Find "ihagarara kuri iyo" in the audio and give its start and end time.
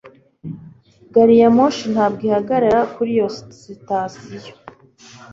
2.29-3.27